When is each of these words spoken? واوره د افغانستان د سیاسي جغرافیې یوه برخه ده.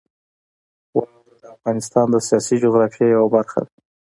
واوره 0.95 1.35
د 1.41 1.43
افغانستان 1.55 2.05
د 2.11 2.15
سیاسي 2.27 2.55
جغرافیې 2.63 3.07
یوه 3.15 3.27
برخه 3.35 3.59
ده. 3.65 3.71